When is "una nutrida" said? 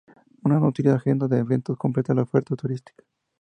0.43-0.95